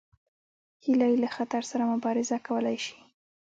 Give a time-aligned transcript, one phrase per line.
[0.83, 2.97] هیلۍ له خطر سره مبارزه کولی شي